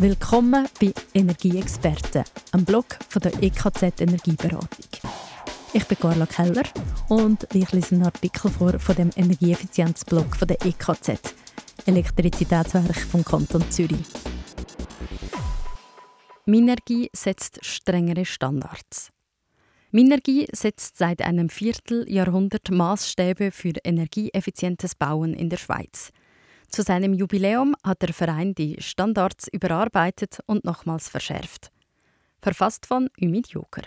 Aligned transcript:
Willkommen 0.00 0.66
bei 0.80 0.94
Energieexperten, 1.12 2.24
einem 2.52 2.64
Blog 2.64 2.86
von 3.10 3.20
der 3.20 3.34
EKZ 3.42 4.00
Energieberatung. 4.00 4.66
Ich 5.74 5.86
bin 5.86 5.98
Carla 5.98 6.24
Keller 6.24 6.62
und 7.10 7.46
ich 7.52 7.70
lese 7.72 7.96
einen 7.96 8.04
Artikel 8.04 8.50
vor 8.50 8.78
von 8.78 8.96
dem 8.96 9.10
Energieeffizienzblog 9.14 10.34
von 10.34 10.48
der 10.48 10.56
EKZ, 10.64 11.34
Elektrizitätswerk 11.84 12.96
vom 12.96 13.22
Kanton 13.22 13.70
Zürich. 13.70 14.06
Minergie 16.46 17.10
setzt 17.12 17.62
strengere 17.62 18.24
Standards. 18.24 19.10
Minergie 19.90 20.46
setzt 20.50 20.96
seit 20.96 21.20
einem 21.20 21.50
Vierteljahrhundert 21.50 22.70
Maßstäbe 22.70 23.50
für 23.50 23.74
energieeffizientes 23.84 24.94
Bauen 24.94 25.34
in 25.34 25.50
der 25.50 25.58
Schweiz. 25.58 26.10
Zu 26.70 26.82
seinem 26.82 27.14
Jubiläum 27.14 27.74
hat 27.82 28.02
der 28.02 28.12
Verein 28.14 28.54
die 28.54 28.76
Standards 28.78 29.48
überarbeitet 29.48 30.38
und 30.46 30.64
nochmals 30.64 31.08
verschärft. 31.08 31.72
Verfasst 32.40 32.86
von 32.86 33.08
Ümit 33.20 33.48
Joker. 33.48 33.82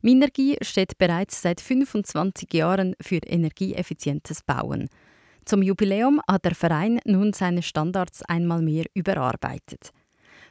Minergie 0.00 0.56
steht 0.62 0.96
bereits 0.96 1.42
seit 1.42 1.60
25 1.60 2.54
Jahren 2.54 2.94
für 3.00 3.18
energieeffizientes 3.18 4.42
Bauen. 4.42 4.88
Zum 5.44 5.62
Jubiläum 5.62 6.20
hat 6.28 6.44
der 6.44 6.54
Verein 6.54 7.00
nun 7.04 7.32
seine 7.32 7.62
Standards 7.62 8.22
einmal 8.22 8.62
mehr 8.62 8.84
überarbeitet. 8.94 9.90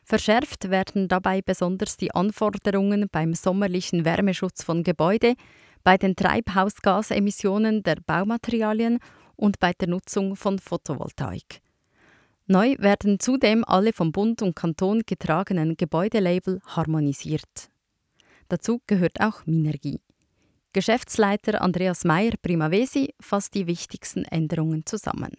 Verschärft 0.03 0.69
werden 0.69 1.07
dabei 1.07 1.41
besonders 1.41 1.95
die 1.95 2.11
Anforderungen 2.11 3.07
beim 3.09 3.33
sommerlichen 3.33 4.03
Wärmeschutz 4.03 4.63
von 4.63 4.83
Gebäuden, 4.83 5.35
bei 5.83 5.97
den 5.97 6.15
Treibhausgasemissionen 6.15 7.83
der 7.83 7.95
Baumaterialien 8.05 8.99
und 9.39 9.59
bei 9.59 9.73
der 9.73 9.87
Nutzung 9.87 10.35
von 10.35 10.59
Photovoltaik. 10.59 11.61
Neu 12.45 12.75
werden 12.79 13.19
zudem 13.19 13.63
alle 13.63 13.93
vom 13.93 14.11
Bund 14.11 14.41
und 14.41 14.55
Kanton 14.55 15.03
getragenen 15.05 15.77
Gebäudelabel 15.77 16.61
harmonisiert. 16.65 17.69
Dazu 18.49 18.81
gehört 18.87 19.21
auch 19.21 19.45
Minergie. 19.45 20.01
Geschäftsleiter 20.73 21.61
Andreas 21.61 22.03
Meyer 22.03 22.33
Primavesi 22.41 23.13
fasst 23.19 23.55
die 23.55 23.67
wichtigsten 23.67 24.25
Änderungen 24.25 24.85
zusammen. 24.85 25.31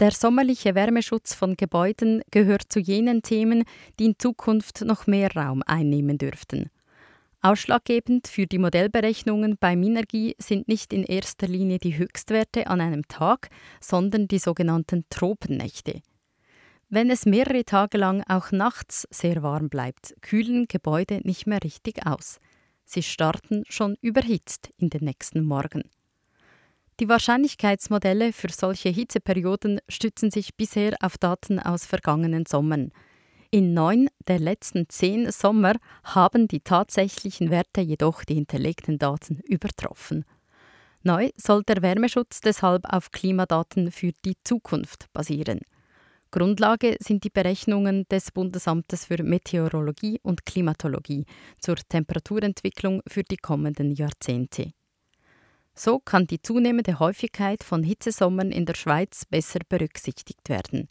Der 0.00 0.12
sommerliche 0.12 0.74
Wärmeschutz 0.74 1.34
von 1.34 1.56
Gebäuden 1.56 2.22
gehört 2.30 2.64
zu 2.68 2.80
jenen 2.80 3.22
Themen, 3.22 3.64
die 3.98 4.06
in 4.06 4.18
Zukunft 4.18 4.80
noch 4.80 5.06
mehr 5.06 5.30
Raum 5.34 5.62
einnehmen 5.66 6.16
dürften. 6.16 6.70
Ausschlaggebend 7.42 8.28
für 8.28 8.46
die 8.46 8.58
Modellberechnungen 8.58 9.56
bei 9.58 9.74
Minergie 9.74 10.36
sind 10.38 10.68
nicht 10.68 10.92
in 10.92 11.04
erster 11.04 11.48
Linie 11.48 11.78
die 11.78 11.96
Höchstwerte 11.96 12.66
an 12.66 12.82
einem 12.82 13.08
Tag, 13.08 13.48
sondern 13.80 14.28
die 14.28 14.38
sogenannten 14.38 15.06
Tropennächte. 15.08 16.02
Wenn 16.90 17.08
es 17.08 17.24
mehrere 17.24 17.64
Tage 17.64 17.96
lang 17.96 18.22
auch 18.28 18.52
nachts 18.52 19.08
sehr 19.10 19.42
warm 19.42 19.70
bleibt, 19.70 20.14
kühlen 20.20 20.66
Gebäude 20.68 21.20
nicht 21.24 21.46
mehr 21.46 21.62
richtig 21.64 22.06
aus. 22.06 22.40
Sie 22.84 23.02
starten 23.02 23.64
schon 23.68 23.96
überhitzt 24.02 24.68
in 24.76 24.90
den 24.90 25.04
nächsten 25.04 25.42
Morgen. 25.42 25.84
Die 26.98 27.08
Wahrscheinlichkeitsmodelle 27.08 28.34
für 28.34 28.50
solche 28.50 28.90
Hitzeperioden 28.90 29.80
stützen 29.88 30.30
sich 30.30 30.56
bisher 30.56 30.94
auf 31.00 31.16
Daten 31.16 31.58
aus 31.58 31.86
vergangenen 31.86 32.44
Sommern. 32.44 32.92
In 33.52 33.74
neun 33.74 34.08
der 34.28 34.38
letzten 34.38 34.88
zehn 34.88 35.32
Sommer 35.32 35.74
haben 36.04 36.46
die 36.46 36.60
tatsächlichen 36.60 37.50
Werte 37.50 37.80
jedoch 37.80 38.22
die 38.22 38.34
hinterlegten 38.34 38.96
Daten 38.96 39.40
übertroffen. 39.40 40.24
Neu 41.02 41.30
soll 41.36 41.64
der 41.64 41.82
Wärmeschutz 41.82 42.40
deshalb 42.40 42.84
auf 42.84 43.10
Klimadaten 43.10 43.90
für 43.90 44.12
die 44.24 44.36
Zukunft 44.44 45.12
basieren. 45.12 45.62
Grundlage 46.30 46.96
sind 47.00 47.24
die 47.24 47.30
Berechnungen 47.30 48.06
des 48.08 48.30
Bundesamtes 48.30 49.06
für 49.06 49.20
Meteorologie 49.20 50.20
und 50.22 50.46
Klimatologie 50.46 51.24
zur 51.58 51.74
Temperaturentwicklung 51.74 53.02
für 53.08 53.24
die 53.24 53.36
kommenden 53.36 53.90
Jahrzehnte. 53.90 54.70
So 55.74 55.98
kann 55.98 56.28
die 56.28 56.40
zunehmende 56.40 57.00
Häufigkeit 57.00 57.64
von 57.64 57.82
Hitzesommern 57.82 58.52
in 58.52 58.64
der 58.64 58.74
Schweiz 58.74 59.24
besser 59.24 59.58
berücksichtigt 59.68 60.48
werden. 60.48 60.88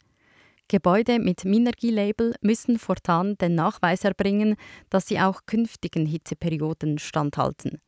Gebäude 0.70 1.18
mit 1.18 1.44
Minergie-Label 1.44 2.36
müssen 2.42 2.78
fortan 2.78 3.36
den 3.38 3.56
Nachweis 3.56 4.04
erbringen, 4.04 4.54
dass 4.88 5.08
sie 5.08 5.18
auch 5.18 5.40
künftigen 5.44 6.06
Hitzeperioden 6.06 7.00
standhalten. 7.00 7.80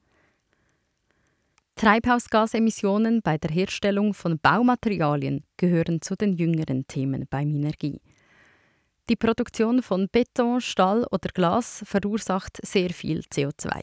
Treibhausgasemissionen 1.76 3.22
bei 3.22 3.38
der 3.38 3.52
Herstellung 3.52 4.14
von 4.14 4.40
Baumaterialien 4.40 5.44
gehören 5.58 6.02
zu 6.02 6.16
den 6.16 6.32
jüngeren 6.32 6.84
Themen 6.88 7.28
bei 7.30 7.46
Minergie. 7.46 8.00
Die 9.08 9.16
Produktion 9.16 9.80
von 9.80 10.08
Beton, 10.08 10.60
Stahl 10.60 11.06
oder 11.12 11.28
Glas 11.32 11.84
verursacht 11.86 12.58
sehr 12.66 12.90
viel 12.90 13.20
CO2. 13.20 13.82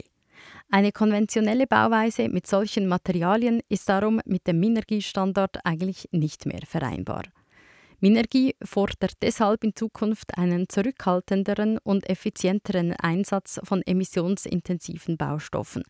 Eine 0.69 0.91
konventionelle 0.91 1.67
Bauweise 1.67 2.27
mit 2.27 2.47
solchen 2.47 2.85
Materialien 2.85 3.61
ist 3.69 3.87
darum 3.87 4.19
mit 4.25 4.45
dem 4.45 4.59
Minergie-Standard 4.59 5.65
eigentlich 5.65 6.09
nicht 6.11 6.45
mehr 6.45 6.61
vereinbar. 6.65 7.23
Minergie 8.01 8.55
fordert 8.63 9.13
deshalb 9.21 9.63
in 9.63 9.75
Zukunft 9.75 10.37
einen 10.37 10.69
zurückhaltenderen 10.69 11.77
und 11.79 12.09
effizienteren 12.09 12.93
Einsatz 12.93 13.59
von 13.63 13.81
emissionsintensiven 13.81 15.17
Baustoffen. 15.17 15.83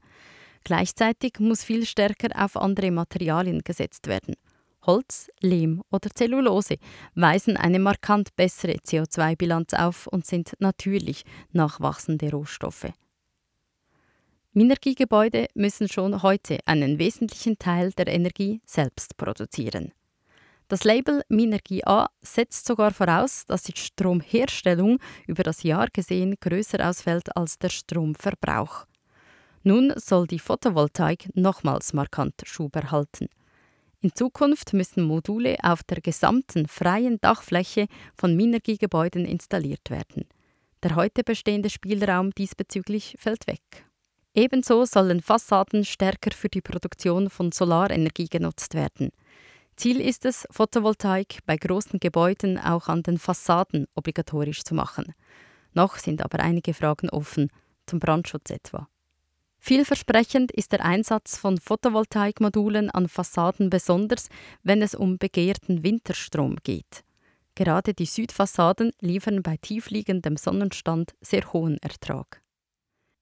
Gleichzeitig 0.63 1.39
muss 1.39 1.63
viel 1.63 1.85
stärker 1.85 2.29
auf 2.43 2.57
andere 2.57 2.91
Materialien 2.91 3.61
gesetzt 3.63 4.07
werden. 4.07 4.35
Holz, 4.85 5.29
Lehm 5.41 5.83
oder 5.91 6.09
Zellulose 6.09 6.77
weisen 7.13 7.57
eine 7.57 7.79
markant 7.79 8.35
bessere 8.35 8.77
CO2-Bilanz 8.77 9.73
auf 9.73 10.07
und 10.07 10.25
sind 10.25 10.53
natürlich 10.59 11.23
nachwachsende 11.51 12.31
Rohstoffe. 12.31 12.91
Minergiegebäude 14.53 15.47
müssen 15.53 15.89
schon 15.89 16.23
heute 16.23 16.57
einen 16.65 16.97
wesentlichen 16.97 17.59
Teil 17.59 17.91
der 17.91 18.07
Energie 18.07 18.61
selbst 18.65 19.15
produzieren. 19.15 19.91
Das 20.69 20.83
Label 20.83 21.23
Minergie 21.29 21.83
A 21.83 22.11
setzt 22.21 22.67
sogar 22.67 22.93
voraus, 22.93 23.43
dass 23.47 23.63
die 23.63 23.73
Stromherstellung 23.75 24.99
über 25.25 25.41
das 25.41 25.63
Jahr 25.63 25.87
gesehen 25.91 26.35
größer 26.39 26.87
ausfällt 26.87 27.35
als 27.35 27.57
der 27.57 27.69
Stromverbrauch. 27.69 28.85
Nun 29.63 29.91
soll 29.95 30.27
die 30.27 30.37
Photovoltaik 30.37 31.35
nochmals 31.35 31.93
markant 31.93 32.35
Schub 32.45 32.75
erhalten. 32.75 33.29
In 34.01 34.13
Zukunft 34.13 34.73
müssen 34.73 35.03
Module 35.03 35.57
auf 35.63 35.81
der 35.81 36.01
gesamten 36.01 36.67
freien 36.67 37.19
Dachfläche 37.19 37.87
von 38.13 38.35
Minergiegebäuden 38.35 39.25
installiert 39.25 39.89
werden. 39.89 40.25
Der 40.83 40.95
heute 40.95 41.23
bestehende 41.23 41.71
Spielraum 41.71 42.29
diesbezüglich 42.29 43.15
fällt 43.17 43.47
weg. 43.47 43.87
Ebenso 44.35 44.85
sollen 44.85 45.21
Fassaden 45.21 45.83
stärker 45.83 46.29
für 46.31 46.47
die 46.47 46.61
Produktion 46.61 47.31
von 47.31 47.51
Solarenergie 47.51 48.27
genutzt 48.27 48.75
werden. 48.75 49.09
Ziel 49.79 50.01
ist 50.01 50.25
es, 50.25 50.45
Photovoltaik 50.51 51.39
bei 51.45 51.55
großen 51.55 52.01
Gebäuden 52.01 52.57
auch 52.59 52.89
an 52.89 53.01
den 53.01 53.17
Fassaden 53.17 53.87
obligatorisch 53.95 54.65
zu 54.65 54.75
machen. 54.75 55.13
Noch 55.73 55.95
sind 55.95 56.21
aber 56.21 56.41
einige 56.41 56.73
Fragen 56.73 57.09
offen, 57.09 57.49
zum 57.85 57.99
Brandschutz 57.99 58.49
etwa. 58.49 58.89
Vielversprechend 59.57 60.51
ist 60.51 60.73
der 60.73 60.83
Einsatz 60.83 61.37
von 61.37 61.57
Photovoltaikmodulen 61.57 62.89
an 62.89 63.07
Fassaden 63.07 63.69
besonders, 63.69 64.27
wenn 64.63 64.81
es 64.81 64.95
um 64.95 65.17
begehrten 65.17 65.81
Winterstrom 65.81 66.57
geht. 66.61 67.05
Gerade 67.55 67.93
die 67.93 68.05
Südfassaden 68.05 68.91
liefern 68.99 69.41
bei 69.43 69.55
tiefliegendem 69.55 70.35
Sonnenstand 70.35 71.15
sehr 71.21 71.53
hohen 71.53 71.77
Ertrag. 71.77 72.41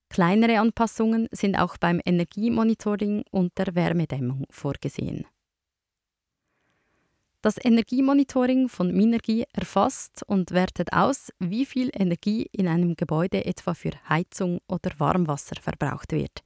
Kleinere 0.09 0.59
Anpassungen 0.59 1.27
sind 1.31 1.55
auch 1.55 1.77
beim 1.77 2.01
Energiemonitoring 2.03 3.25
und 3.29 3.55
der 3.59 3.75
Wärmedämmung 3.75 4.47
vorgesehen. 4.49 5.27
Das 7.47 7.55
Energiemonitoring 7.63 8.67
von 8.67 8.93
Minergie 8.93 9.45
erfasst 9.53 10.21
und 10.27 10.51
wertet 10.51 10.91
aus, 10.91 11.31
wie 11.39 11.65
viel 11.65 11.89
Energie 11.93 12.49
in 12.51 12.67
einem 12.67 12.97
Gebäude 12.97 13.45
etwa 13.45 13.73
für 13.73 13.91
Heizung 14.09 14.59
oder 14.67 14.91
Warmwasser 14.97 15.55
verbraucht 15.61 16.11
wird. 16.11 16.43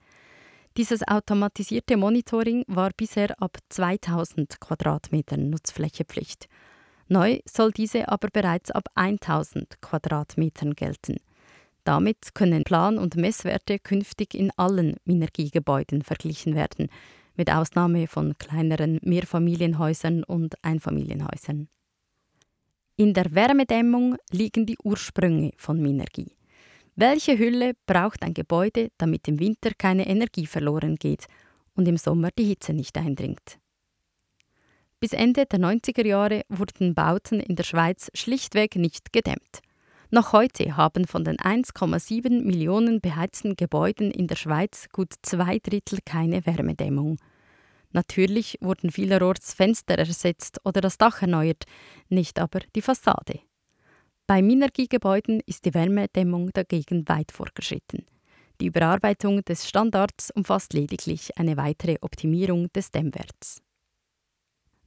Dieses 0.77 1.01
automatisierte 1.07 1.97
Monitoring 1.97 2.65
war 2.67 2.91
bisher 2.95 3.41
ab 3.41 3.57
2000 3.69 4.59
Quadratmetern 4.59 5.49
Nutzfläche 5.49 6.05
Pflicht. 6.05 6.47
Neu 7.07 7.39
soll 7.45 7.71
diese 7.71 8.07
aber 8.07 8.27
bereits 8.31 8.69
ab 8.69 8.85
1000 8.93 9.81
Quadratmetern 9.81 10.75
gelten. 10.75 11.15
Damit 11.83 12.35
können 12.35 12.63
Plan- 12.63 12.99
und 12.99 13.15
Messwerte 13.15 13.79
künftig 13.79 14.35
in 14.35 14.51
allen 14.55 14.97
Minergiegebäuden 15.05 16.03
verglichen 16.03 16.53
werden– 16.53 16.89
mit 17.35 17.51
Ausnahme 17.51 18.07
von 18.07 18.37
kleineren 18.37 18.99
Mehrfamilienhäusern 19.03 20.23
und 20.23 20.55
Einfamilienhäusern. 20.63 21.67
In 22.97 23.13
der 23.13 23.33
Wärmedämmung 23.33 24.15
liegen 24.31 24.65
die 24.65 24.77
Ursprünge 24.83 25.51
von 25.57 25.81
Minergie. 25.81 26.35
Welche 26.95 27.37
Hülle 27.37 27.73
braucht 27.85 28.21
ein 28.21 28.33
Gebäude, 28.33 28.89
damit 28.97 29.27
im 29.27 29.39
Winter 29.39 29.71
keine 29.77 30.07
Energie 30.07 30.45
verloren 30.45 30.97
geht 30.97 31.25
und 31.73 31.87
im 31.87 31.97
Sommer 31.97 32.29
die 32.37 32.43
Hitze 32.43 32.73
nicht 32.73 32.97
eindringt? 32.97 33.59
Bis 34.99 35.13
Ende 35.13 35.47
der 35.47 35.59
90er 35.59 36.05
Jahre 36.05 36.43
wurden 36.47 36.93
Bauten 36.93 37.39
in 37.39 37.55
der 37.55 37.63
Schweiz 37.63 38.11
schlichtweg 38.13 38.75
nicht 38.75 39.11
gedämmt. 39.11 39.61
Noch 40.13 40.33
heute 40.33 40.75
haben 40.75 41.07
von 41.07 41.23
den 41.23 41.37
1,7 41.37 42.43
Millionen 42.43 42.99
beheizten 42.99 43.55
Gebäuden 43.55 44.11
in 44.11 44.27
der 44.27 44.35
Schweiz 44.35 44.89
gut 44.91 45.13
zwei 45.21 45.59
Drittel 45.59 45.99
keine 46.03 46.45
Wärmedämmung. 46.45 47.17
Natürlich 47.93 48.57
wurden 48.59 48.91
vielerorts 48.91 49.53
Fenster 49.53 49.97
ersetzt 49.97 50.59
oder 50.65 50.81
das 50.81 50.97
Dach 50.97 51.21
erneuert, 51.21 51.63
nicht 52.09 52.39
aber 52.39 52.59
die 52.75 52.81
Fassade. 52.81 53.39
Bei 54.27 54.41
Minergie-Gebäuden 54.41 55.41
ist 55.45 55.63
die 55.63 55.73
Wärmedämmung 55.73 56.49
dagegen 56.51 57.07
weit 57.07 57.31
fortgeschritten. 57.31 58.05
Die 58.59 58.65
Überarbeitung 58.65 59.45
des 59.45 59.65
Standards 59.67 60.29
umfasst 60.31 60.73
lediglich 60.73 61.37
eine 61.37 61.55
weitere 61.55 61.95
Optimierung 62.01 62.67
des 62.73 62.91
Dämmwerts. 62.91 63.63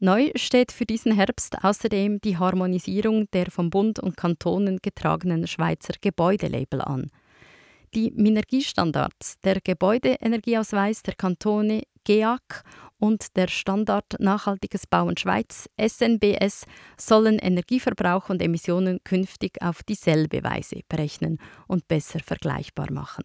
Neu 0.00 0.31
steht 0.35 0.73
für 0.73 0.85
diesen 0.85 1.12
Herbst 1.12 1.62
außerdem 1.62 2.20
die 2.20 2.37
Harmonisierung 2.37 3.31
der 3.32 3.50
vom 3.50 3.70
Bund 3.70 3.99
und 3.99 4.17
Kantonen 4.17 4.79
getragenen 4.82 5.46
Schweizer 5.46 5.94
Gebäudelabel 6.00 6.81
an. 6.82 7.11
Die 7.94 8.11
Minergiestandards, 8.11 9.38
der 9.44 9.61
Gebäudeenergieausweis 9.61 11.05
der 11.05 11.14
Kantone 11.14 11.85
GEAC 12.02 12.64
und 12.99 13.37
der 13.37 13.46
Standard 13.46 14.19
Nachhaltiges 14.19 14.87
Bauen 14.87 15.17
Schweiz 15.17 15.69
SNBS 15.81 16.67
sollen 16.97 17.38
Energieverbrauch 17.38 18.31
und 18.31 18.43
Emissionen 18.43 18.99
künftig 19.05 19.62
auf 19.62 19.85
dieselbe 19.85 20.43
Weise 20.43 20.81
berechnen 20.88 21.38
und 21.69 21.87
besser 21.87 22.19
vergleichbar 22.19 22.90
machen. 22.90 23.25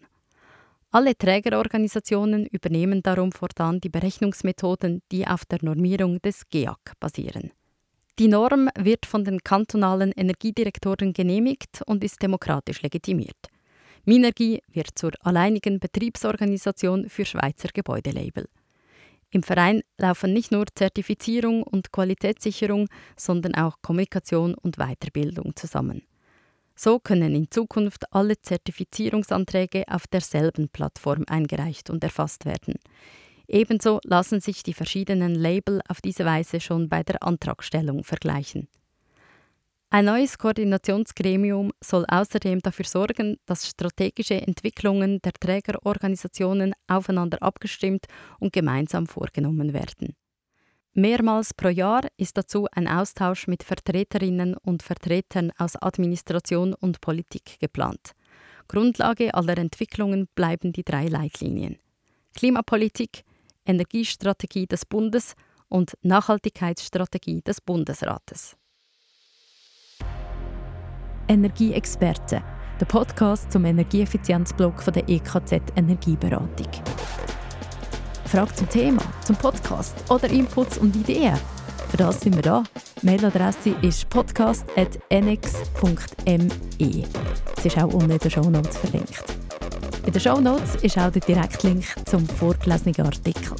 Alle 0.92 1.16
Trägerorganisationen 1.16 2.46
übernehmen 2.46 3.00
darum 3.00 3.30
fortan 3.30 3.80
die 3.80 3.88
Berechnungsmethoden, 3.88 5.02
die 5.12 5.24
auf 5.24 5.44
der 5.44 5.60
Normierung 5.62 6.20
des 6.20 6.48
GEAC 6.48 6.94
basieren. 6.98 7.52
Die 8.18 8.26
Norm 8.26 8.68
wird 8.76 9.06
von 9.06 9.24
den 9.24 9.38
kantonalen 9.38 10.10
Energiedirektoren 10.10 11.12
genehmigt 11.12 11.82
und 11.86 12.02
ist 12.02 12.20
demokratisch 12.20 12.82
legitimiert. 12.82 13.36
Minergie 14.04 14.62
wird 14.72 14.88
zur 14.96 15.12
alleinigen 15.20 15.78
Betriebsorganisation 15.78 17.08
für 17.08 17.24
Schweizer 17.24 17.68
Gebäudelabel. 17.72 18.48
Im 19.30 19.44
Verein 19.44 19.82
laufen 19.96 20.32
nicht 20.32 20.50
nur 20.50 20.64
Zertifizierung 20.74 21.62
und 21.62 21.92
Qualitätssicherung, 21.92 22.88
sondern 23.16 23.54
auch 23.54 23.76
Kommunikation 23.80 24.54
und 24.54 24.76
Weiterbildung 24.76 25.54
zusammen. 25.54 26.02
So 26.82 26.98
können 26.98 27.34
in 27.34 27.50
Zukunft 27.50 28.10
alle 28.10 28.40
Zertifizierungsanträge 28.40 29.84
auf 29.86 30.06
derselben 30.06 30.70
Plattform 30.70 31.24
eingereicht 31.28 31.90
und 31.90 32.02
erfasst 32.02 32.46
werden. 32.46 32.76
Ebenso 33.46 34.00
lassen 34.02 34.40
sich 34.40 34.62
die 34.62 34.72
verschiedenen 34.72 35.34
Label 35.34 35.82
auf 35.88 36.00
diese 36.00 36.24
Weise 36.24 36.58
schon 36.58 36.88
bei 36.88 37.02
der 37.02 37.22
Antragstellung 37.22 38.02
vergleichen. 38.02 38.66
Ein 39.90 40.06
neues 40.06 40.38
Koordinationsgremium 40.38 41.72
soll 41.84 42.06
außerdem 42.08 42.60
dafür 42.60 42.86
sorgen, 42.86 43.36
dass 43.44 43.68
strategische 43.68 44.40
Entwicklungen 44.40 45.20
der 45.20 45.34
Trägerorganisationen 45.34 46.72
aufeinander 46.86 47.42
abgestimmt 47.42 48.06
und 48.38 48.54
gemeinsam 48.54 49.06
vorgenommen 49.06 49.74
werden. 49.74 50.16
Mehrmals 50.94 51.54
pro 51.54 51.68
Jahr 51.68 52.02
ist 52.16 52.36
dazu 52.36 52.66
ein 52.72 52.88
Austausch 52.88 53.46
mit 53.46 53.62
Vertreterinnen 53.62 54.56
und 54.56 54.82
Vertretern 54.82 55.52
aus 55.56 55.76
Administration 55.76 56.74
und 56.74 57.00
Politik 57.00 57.60
geplant. 57.60 58.12
Grundlage 58.66 59.34
aller 59.34 59.56
Entwicklungen 59.56 60.28
bleiben 60.34 60.72
die 60.72 60.82
drei 60.82 61.06
Leitlinien. 61.06 61.78
Klimapolitik, 62.34 63.22
Energiestrategie 63.64 64.66
des 64.66 64.84
Bundes 64.84 65.34
und 65.68 65.92
Nachhaltigkeitsstrategie 66.02 67.42
des 67.42 67.60
Bundesrates. 67.60 68.56
Energieexperten, 71.28 72.42
der 72.80 72.86
Podcast 72.86 73.52
zum 73.52 73.64
Energieeffizienzblock 73.64 74.84
der 74.92 75.08
EKZ 75.08 75.52
Energieberatung. 75.76 76.66
Fragen 78.30 78.54
zum 78.54 78.68
Thema, 78.68 79.02
zum 79.24 79.34
Podcast 79.34 79.96
oder 80.08 80.30
Inputs 80.30 80.78
und 80.78 80.94
Ideen? 80.94 81.36
Für 81.88 81.96
das 81.96 82.20
sind 82.20 82.36
wir 82.36 82.42
da. 82.42 82.62
Mailadresse 83.02 83.70
ist 83.82 84.08
podcast.nx.me. 84.08 87.08
Es 87.56 87.64
ist 87.64 87.76
auch 87.76 87.92
unten 87.92 88.12
in 88.12 88.18
den 88.18 88.30
Shownotes 88.30 88.76
verlinkt. 88.76 89.24
In 90.06 90.12
den 90.12 90.20
Shownotes 90.20 90.76
ist 90.76 90.96
auch 90.96 91.10
der 91.10 91.22
Direktlink 91.22 91.84
zum 92.08 92.24
vorgelesenen 92.24 93.04
Artikel. 93.04 93.56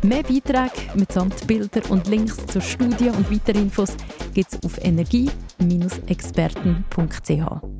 Mehr 0.00 0.22
Beiträge 0.22 0.72
mitsamt 0.94 1.46
Bilder 1.46 1.82
und 1.90 2.08
Links 2.08 2.38
zur 2.46 2.62
Studie 2.62 3.10
und 3.10 3.30
weitere 3.30 3.58
Infos 3.58 3.94
gibt 4.32 4.54
es 4.54 4.62
auf 4.64 4.82
energie-experten.ch. 4.82 7.79